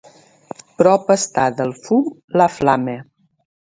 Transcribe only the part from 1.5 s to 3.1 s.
del fum, la flama.